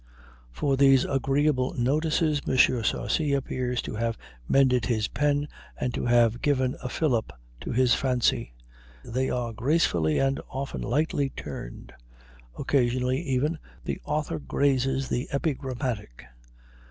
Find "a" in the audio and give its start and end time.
6.81-6.89